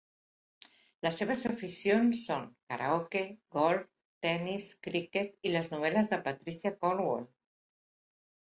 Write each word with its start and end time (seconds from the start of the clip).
Les 1.07 1.19
seves 1.21 1.43
aficions 1.49 2.23
són: 2.29 2.47
karaoke, 2.73 3.21
golf, 3.57 3.85
tennis, 4.27 4.71
criquet 4.89 5.49
i 5.51 5.53
les 5.53 5.71
novel·les 5.75 6.11
de 6.15 6.23
Patricia 6.31 6.77
Cornwell. 6.83 7.31